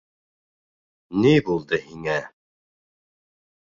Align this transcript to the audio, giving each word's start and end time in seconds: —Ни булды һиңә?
—Ни 1.25 1.35
булды 1.51 1.81
һиңә? 1.87 2.19